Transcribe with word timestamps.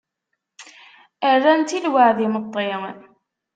Rran-tt 1.35 1.77
i 1.77 1.79
lweɛd 1.85 2.17
imeṭṭi. 2.25 2.67